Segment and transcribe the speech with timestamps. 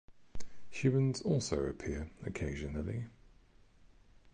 [0.71, 3.05] Humans also appear occasionally.